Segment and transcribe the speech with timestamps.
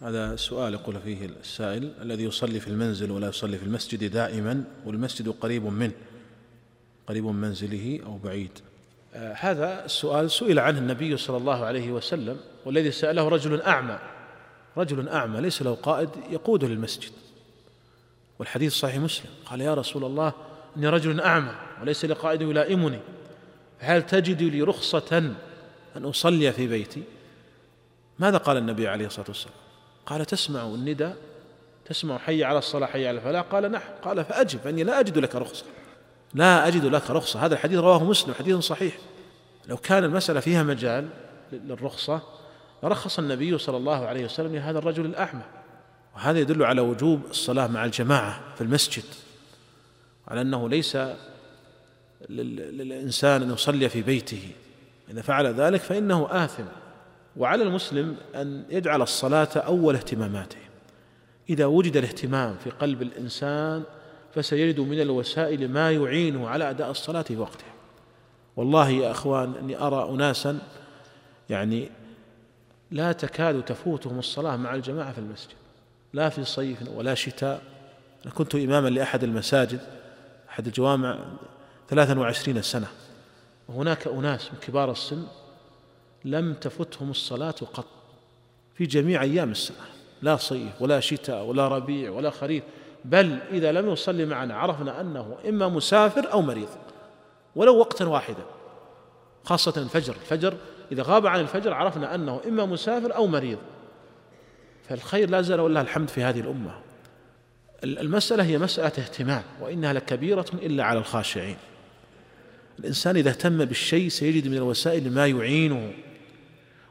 [0.00, 5.28] هذا سؤال يقول فيه السائل الذي يصلي في المنزل ولا يصلي في المسجد دائما والمسجد
[5.28, 5.92] قريب منه
[7.06, 8.58] قريب من منزله أو بعيد.
[9.14, 13.98] آه هذا السؤال سئل عنه النبي صلى الله عليه وسلم والذي سأله رجل أعمى
[14.76, 17.12] رجل أعمى ليس له قائد يقوده للمسجد.
[18.38, 20.32] والحديث صحيح مسلم قال يا رسول الله
[20.76, 22.98] إني رجل أعمى وليس لي قائد يلائمني
[23.78, 25.34] هل تجد لي رخصة
[25.96, 27.02] أن أصلي في بيتي؟
[28.18, 29.59] ماذا قال النبي عليه الصلاة والسلام؟
[30.06, 31.16] قال تسمع النداء
[31.84, 33.44] تسمع حي على الصلاة حي على الفلاح.
[33.44, 33.82] قال نعم.
[34.02, 35.64] قال فأجب فإني لا أجد لك رخصة.
[36.34, 37.46] لا أجد لك رخصة.
[37.46, 38.98] هذا الحديث رواه مسلم حديث صحيح.
[39.68, 41.08] لو كان المسألة فيها مجال
[41.52, 42.22] للرخصة
[42.84, 45.42] رخص النبي صلى الله عليه وسلم لهذا الرجل الأعمى.
[46.16, 49.04] وهذا يدل على وجوب الصلاة مع الجماعة في المسجد
[50.28, 50.98] على أنه ليس
[52.28, 54.50] للإنسان أن يصلي في بيته.
[55.10, 56.64] إذا فعل ذلك فإنه آثم.
[57.36, 60.56] وعلى المسلم أن يجعل الصلاة أول اهتماماته.
[61.50, 63.82] إذا وجد الاهتمام في قلب الإنسان
[64.34, 67.70] فسيجد من الوسائل ما يعينه على أداء الصلاة في وقتها
[68.56, 70.58] والله يا أخوان أني أرى اناسا
[71.50, 71.88] يعني
[72.90, 75.54] لا تكاد تفوتهم الصلاة مع الجماعة في المسجد.
[76.12, 77.62] لا في صيف ولا شتاء.
[78.24, 79.80] أنا كنت إماما لأحد المساجد
[80.48, 81.18] أحد الجوامع
[81.88, 82.86] ثلاثا وعشرين سنة.
[83.68, 85.24] وهناك أناس من كبار السن
[86.24, 87.86] لم تفتهم الصلاة قط.
[88.74, 89.76] في جميع أيام السنة
[90.22, 92.64] لا صيف ولا شتاء ولا ربيع ولا خريف.
[93.04, 96.68] بل إذا لم يصلي معنا عرفنا أنه إما مسافر أو مريض.
[97.56, 98.44] ولو وقتا واحدا.
[99.44, 100.14] خاصة الفجر.
[100.14, 100.54] الفجر
[100.92, 103.58] إذا غاب عن الفجر عرفنا أنه إما مسافر أو مريض.
[104.88, 106.80] فالخير لا زال ولله الحمد في هذه الأمة.
[107.84, 111.56] المسألة هي مسألة اهتمام وإنها لكبيرة إلا على الخاشعين.
[112.78, 115.92] الإنسان إذا اهتم بالشيء سيجد من الوسائل ما يعينه.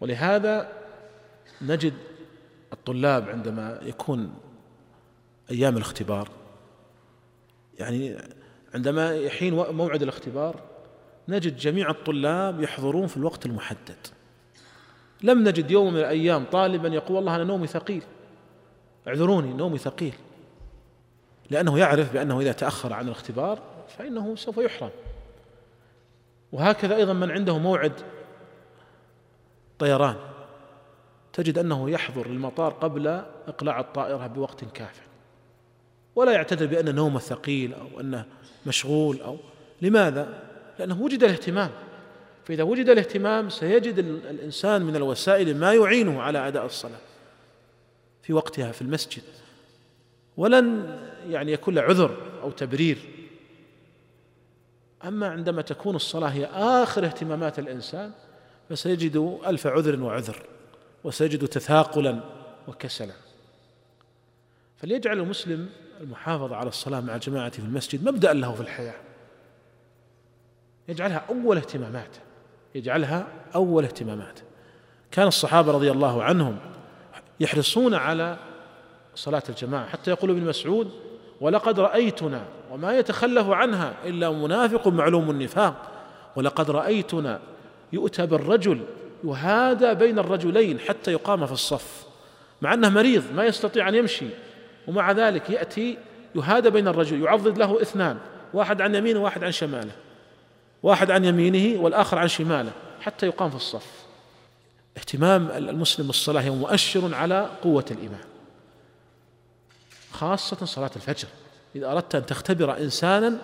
[0.00, 0.72] ولهذا
[1.62, 1.94] نجد
[2.72, 4.34] الطلاب عندما يكون
[5.50, 6.28] أيام الاختبار
[7.78, 8.16] يعني
[8.74, 10.60] عندما يحين موعد الاختبار
[11.28, 13.96] نجد جميع الطلاب يحضرون في الوقت المحدد.
[15.22, 18.02] لم نجد يوم من الأيام طالبا يقول والله أنا نومي ثقيل.
[19.08, 20.14] اعذروني نومي ثقيل.
[21.50, 23.58] لأنه يعرف بأنه إذا تأخر عن الاختبار
[23.98, 24.90] فإنه سوف يحرم.
[26.52, 27.92] وهكذا أيضا من عنده موعد
[29.78, 30.16] طيران.
[31.32, 33.06] تجد أنه يحضر المطار قبل
[33.48, 35.00] إقلاع الطائرة بوقت كاف.
[36.14, 38.24] ولا يعتذر بأن نومه ثقيل أو انه
[38.66, 39.36] مشغول أو
[39.82, 40.42] لماذا؟
[40.78, 41.70] لأنه وجد الاهتمام.
[42.44, 47.00] فإذا وجد الاهتمام سيجد الإنسان من الوسائل ما يعينه على أداء الصلاة
[48.22, 49.22] في وقتها في المسجد.
[50.36, 50.98] ولن
[51.28, 52.98] يعني يكون له عذر أو تبرير.
[55.04, 58.12] أما عندما تكون الصلاة هي آخر اهتمامات الإنسان
[58.70, 60.42] فسيجد ألف عذر وعذر
[61.04, 62.20] وسيجد تثاقلا
[62.68, 63.14] وكسلا.
[64.76, 65.68] فليجعل المسلم
[66.00, 68.94] المحافظة على الصلاة مع الجماعة في المسجد مبدأ له في الحياة.
[70.88, 72.20] يجعلها أول اهتماماته.
[72.74, 74.42] يجعلها أول اهتماماته.
[75.10, 76.58] كان الصحابة رضي الله عنهم
[77.40, 78.36] يحرصون على
[79.14, 80.90] صلاة الجماعة حتى يقول ابن مسعود
[81.40, 85.90] ولقد رأيتنا وما يتخلف عنها إلا منافق معلوم النفاق
[86.36, 87.40] ولقد رأيتنا
[87.94, 88.80] يؤتى بالرجل
[89.24, 92.06] يهادى بين الرجلين حتى يقام في الصف.
[92.62, 94.26] مع أنه مريض ما يستطيع أن يمشي.
[94.86, 95.98] ومع ذلك يأتي
[96.34, 98.18] يهادى بين الرجل يعضد له اثنان
[98.54, 99.92] واحد عن يمينه وواحد عن شماله.
[100.82, 104.04] واحد عن يمينه والآخر عن شماله حتى يقام في الصف.
[104.96, 108.24] اهتمام المسلم بالصلاة هو مؤشر على قوة الإيمان.
[110.12, 111.28] خاصة صلاة الفجر.
[111.76, 113.38] إذا أردت أن تختبر إنسانا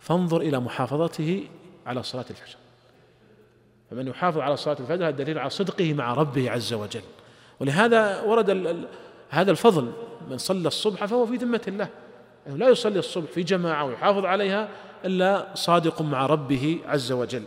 [0.00, 1.48] فانظر إلى محافظته
[1.86, 2.56] على صلاة الفجر.
[3.90, 7.02] فمن يحافظ على صلاة الفجر هذا دليل على صدقه مع ربه عز وجل.
[7.60, 8.86] ولهذا ورد
[9.30, 9.92] هذا الفضل
[10.30, 11.88] من صلى الصبح فهو في ذمة الله.
[12.46, 14.68] يعني لا يصلي الصبح في جماعة ويحافظ عليها
[15.04, 17.42] إلا صادق مع ربه عز وجل.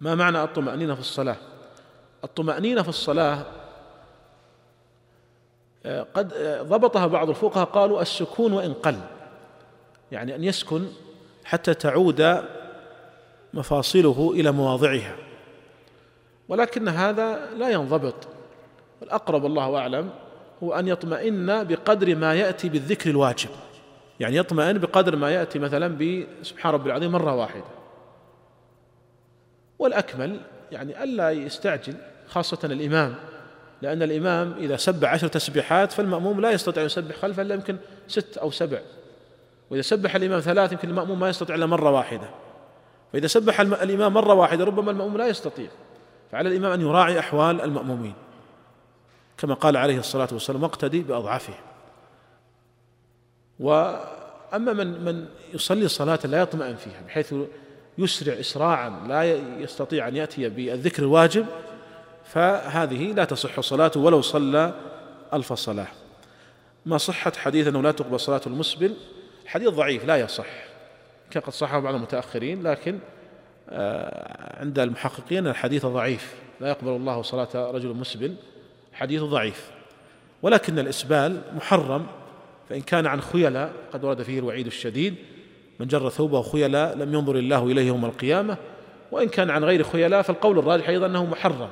[0.00, 1.36] ما معنى الطمأنينة في الصلاة؟
[2.24, 3.46] الطمأنينة في الصلاة
[5.86, 9.00] آه، قد آه، ضبطها بعض الفقهاء قالوا السكون وإن قل.
[10.12, 10.86] يعني أن يسكن
[11.44, 12.44] حتى تعود
[13.54, 15.16] مفاصله إلى مواضعها.
[16.48, 18.14] ولكن هذا لا ينضبط.
[19.02, 20.10] الأقرب الله أعلم
[20.62, 23.50] هو أن يطمئن بقدر ما يأتي بالذكر الواجب.
[24.20, 27.64] يعني يطمئن بقدر ما يأتي مثلا بسبحان ربي العظيم مرة واحدة.
[29.78, 30.40] والأكمل
[30.72, 31.94] يعني ألا يستعجل
[32.28, 33.14] خاصة الإمام.
[33.82, 37.76] لأن الإمام إذا سبح عشر تسبيحات فالمأموم لا يستطيع أن يسبح خلفه إلا يمكن
[38.08, 38.78] ست أو سبع.
[39.70, 42.43] وإذا سبح الإمام ثلاث يمكن المأموم ما يستطيع إلا مرة واحدة.
[43.14, 45.68] فإذا سبح الإمام مرة واحدة ربما المأموم لا يستطيع.
[46.32, 48.14] فعلى الإمام أن يراعي أحوال المأمومين.
[49.38, 51.56] كما قال عليه الصلاة والسلام واقتدي بأضعفهم
[53.60, 57.34] وأما من من يصلي صلاة لا يطمئن فيها بحيث
[57.98, 59.24] يسرع إسراعا لا
[59.60, 61.46] يستطيع أن يأتي بالذكر الواجب
[62.24, 64.74] فهذه لا تصح صلاته ولو صلى
[65.32, 65.88] ألف صلاة.
[66.86, 68.96] ما صحة حديث أنه لا تقبل صلاة المسبل؟
[69.46, 70.73] حديث ضعيف لا يصح.
[71.38, 72.98] قد صحه بعض المتأخرين لكن
[73.68, 78.34] آه، عند المحققين الحديث ضعيف لا يقبل الله صلاة رجل مسبل
[78.92, 79.70] حديث ضعيف.
[80.42, 82.06] ولكن الإسبال محرم
[82.68, 85.14] فإن كان عن خيلاء قد ورد فيه الوعيد الشديد
[85.80, 88.56] من جر ثوبه خيلاء لم ينظر الله إليه يوم القيامة
[89.12, 91.68] وإن كان عن غير خيلاء فالقول الراجح أيضا أنه محرم.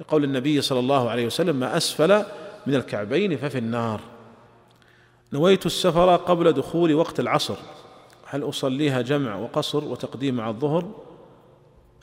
[0.00, 2.22] لقول النبي صلى الله عليه وسلم ما أسفل
[2.66, 4.00] من الكعبين ففي النار.
[5.32, 7.56] نويت السفر قبل دخول وقت العصر.
[8.32, 10.90] هل أصليها جمع وقصر وتقديم مع الظهر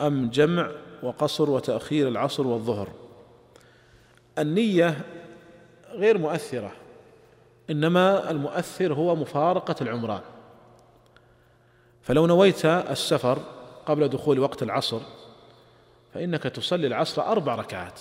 [0.02, 0.72] أم جمع
[1.04, 2.88] وقصر وتأخير العصر والظهر؟
[4.38, 5.06] النية
[5.92, 6.72] غير مؤثرة
[7.70, 10.22] إنما المؤثر هو مفارقة العمران.
[12.02, 13.40] فلو نويت السفر
[13.86, 15.00] قبل دخول وقت العصر
[16.14, 18.00] فإنك تصلي العصر أربع ركعات.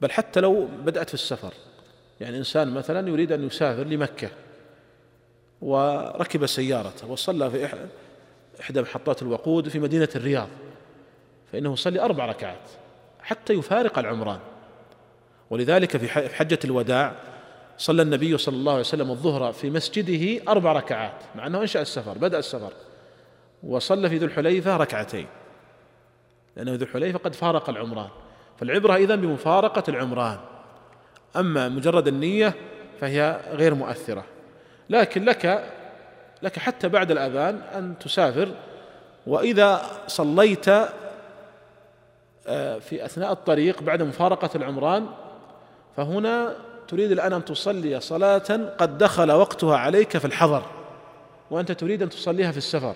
[0.00, 1.52] بل حتى لو بدأت في السفر
[2.20, 4.30] يعني إنسان مثلا يريد أن يسافر لمكة
[5.62, 7.68] وركب سيارته وصلى في
[8.60, 10.48] إحدى محطات الوقود في مدينة الرياض
[11.52, 12.70] فإنه يصلي أربع ركعات
[13.22, 14.38] حتى يفارق العمران.
[15.50, 17.14] ولذلك في حجة الوداع
[17.78, 22.18] صلى النبي صلى الله عليه وسلم الظهر في مسجده أربع ركعات مع أنه أنشأ السفر
[22.18, 22.72] بدأ السفر
[23.62, 25.26] وصلى في ذو الحليفة ركعتين
[26.56, 28.08] لأنه ذو الحليفة قد فارق العمران.
[28.58, 30.38] فالعبرة إذن بمفارقة العمران.
[31.36, 32.54] أما مجرد النية
[33.00, 34.24] فهي غير مؤثرة.
[34.90, 35.64] لكن لك
[36.42, 38.48] لك حتى بعد الأذان أن تسافر.
[39.26, 40.68] وإذا صليت
[42.46, 45.06] آه، في أثناء الطريق بعد مفارقة العمران
[45.96, 46.54] فهنا
[46.88, 50.62] تريد الآن أن تصلي صلاة قد دخل وقتها عليك في الحضر
[51.50, 52.94] وأنت تريد أن تصليها في السفر.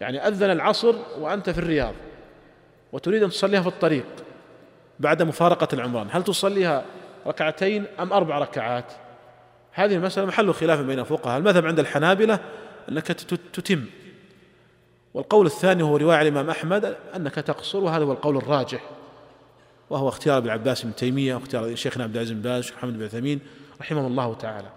[0.00, 1.94] يعني أذن العصر وأنت في الرياض
[2.92, 4.06] وتريد أن تصليها في الطريق
[5.00, 6.08] بعد مفارقة العمران.
[6.10, 6.84] هل تصليها
[7.26, 8.92] ركعتين أم أربع ركعات؟
[9.72, 11.38] هذه المسألة محل خلاف بين الفقهاء.
[11.38, 12.38] المذهب عند الحنابلة
[12.88, 13.06] أنك
[13.52, 13.84] تتم.
[15.14, 18.80] والقول الثاني هو رواية الإمام أحمد أنك تقصر وهذا هو القول الراجح.
[19.90, 23.04] وهو اختيار ابن عباس بن تيمية واختيار شيخنا عبد العزيز بن باز شيخ محمد بن
[23.04, 23.40] عثيمين
[23.80, 24.68] رحمه الله تعالى.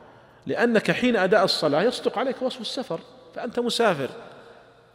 [0.46, 3.00] لأنك حين أداء الصلاة يصدق عليك وصف السفر
[3.36, 4.10] فأنت مسافر.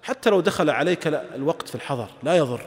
[0.03, 2.61] حتى لو دخل عليك الوقت في الحضر لا يضر.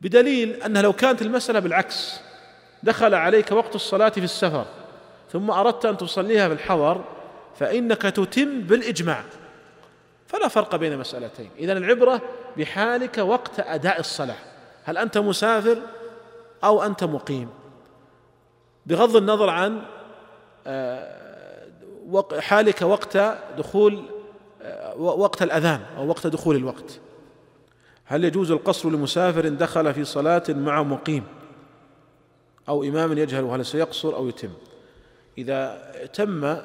[0.00, 2.20] بدليل أنها لو كانت المسألة بالعكس
[2.82, 4.66] دخل عليك وقت الصلاة في السفر
[5.32, 7.04] ثم أردت أن تصليها في الحضر
[7.58, 9.24] فإنك تتم بالإجماع.
[10.26, 11.50] فلا فرق بين مسألتين.
[11.58, 12.20] إذا العبرة
[12.56, 14.36] بحالك وقت أداء الصلاة.
[14.84, 15.78] هل أنت مسافر
[16.64, 17.48] أو أنت مقيم؟
[18.86, 19.82] بغض النظر عن
[20.66, 21.16] آه،
[22.38, 23.16] حالك وقت
[23.58, 24.04] دخول
[24.62, 27.00] آه، وقت الأذان أو وقت دخول الوقت.
[28.04, 31.24] هل يجوز القصر لمسافر دخل في صلاة مع مقيم؟
[32.68, 34.50] أو إمام يجهل هل سيقصر أو يتم؟
[35.38, 36.56] إذا تم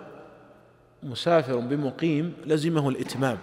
[1.03, 3.37] مسافر بمقيم لزمه الإتمام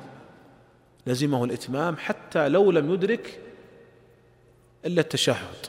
[1.06, 3.40] لزمه الإتمام حتى لو لم يدرك
[4.86, 5.66] إلا التشهد.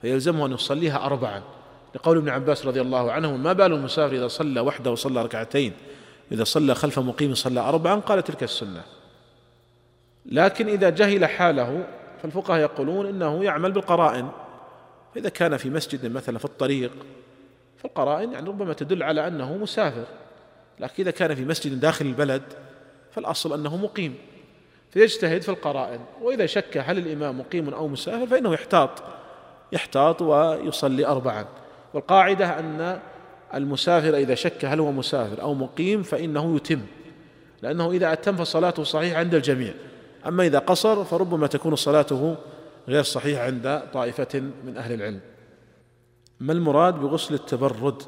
[0.00, 1.42] فيلزمه أن يصليها أربعا.
[1.94, 5.72] لقول ابن عباس رضي الله عنه ما بال المسافر إذا صلى وحده وصلى ركعتين
[6.32, 8.82] إذا صلى خلف مقيم صلى أربعا قال تلك السنة.
[10.26, 11.86] لكن إذا جهل حاله
[12.22, 14.28] فالفقهاء يقولون إنه يعمل بالقرائن.
[15.14, 16.92] فإذا كان في مسجد مثلا في الطريق
[17.78, 20.04] فالقرائن يعني ربما تدل على أنه مسافر
[20.80, 22.42] لكن إذا كان في مسجد داخل البلد
[23.10, 24.14] فالأصل أنه مقيم
[24.90, 29.02] فيجتهد في القرائن وإذا شك هل الإمام مقيم أو مسافر فإنه يحتاط
[29.72, 31.44] يحتاط ويصلي أربعا.
[31.94, 33.00] والقاعدة أن
[33.54, 36.80] المسافر إذا شك هل هو مسافر أو مقيم فإنه يتم
[37.62, 39.74] لأنه إذا أتم فصلاته صحيحة عند الجميع.
[40.26, 42.36] أما إذا قصر فربما تكون صلاته
[42.88, 45.20] غير صحيحة عند طائفة من أهل العلم.
[46.40, 48.02] ما المراد بغسل التبرد؟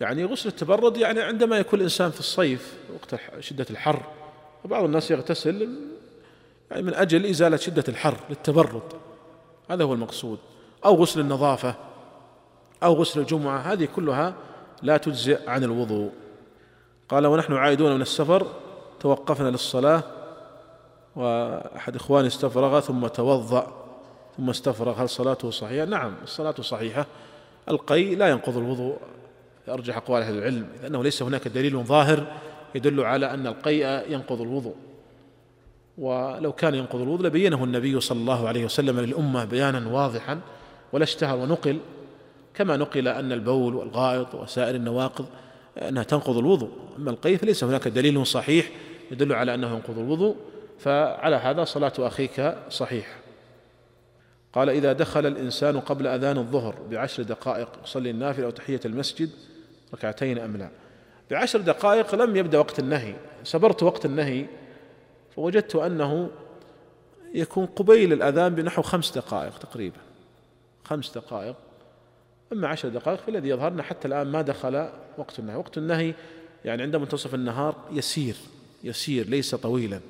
[0.00, 4.02] يعني غسل التبرد يعني عندما يكون الإنسان في الصيف وقت شدة الحر
[4.64, 5.68] وبعض الناس يغتسل
[6.70, 8.82] يعني من أجل إزالة شدة الحر للتبرد.
[9.70, 10.38] هذا هو المقصود.
[10.84, 11.74] أو غسل النظافة
[12.82, 14.34] أو غسل الجمعة هذه كلها
[14.82, 16.10] لا تجزئ عن الوضوء.
[17.08, 18.46] قال ونحن عائدون من السفر
[19.00, 20.02] توقفنا للصلاة
[21.16, 23.81] وأحد إخواني استفرغ ثم توضأ.
[24.36, 27.06] ثم استفرغ هل صلاته صحيحة؟ نعم الصلاة صحيحة.
[27.68, 28.96] القي لا ينقض الوضوء
[29.68, 32.26] أرجح أقوال أهل العلم لأنه ليس هناك دليل ظاهر
[32.74, 34.74] يدل على أن القيء ينقض الوضوء.
[35.98, 40.40] ولو كان ينقض الوضوء لبينه النبي صلى الله عليه وسلم للأمة بيانا واضحا
[40.92, 41.78] ولا اشتهر ونقل
[42.54, 45.26] كما نقل أن البول والغائط وسائر النواقض
[45.78, 46.70] أنها تنقض الوضوء.
[46.98, 48.70] أما القيء فليس هناك دليل صحيح
[49.10, 50.36] يدل على أنه ينقض الوضوء
[50.78, 53.21] فعلى هذا صلاة أخيك صحيحة
[54.52, 59.30] قال إذا دخل الإنسان قبل أذان الظهر بعشر دقائق يصلي النافلة أو تحية المسجد
[59.94, 60.70] ركعتين أم لا.
[61.30, 63.14] بعشر دقائق لم يبدأ وقت النهي.
[63.44, 64.46] سبرت وقت النهي
[65.36, 66.30] فوجدت أنه
[67.34, 69.98] يكون قبيل الأذان بنحو خمس دقائق تقريبا.
[70.84, 71.56] خمس دقائق.
[72.52, 75.56] أما عشر دقائق فالذي يظهرنا حتى الآن ما دخل وقت النهي.
[75.56, 76.14] وقت النهي
[76.64, 78.36] يعني عند منتصف النهار يسير
[78.84, 80.00] يسير ليس طويلا.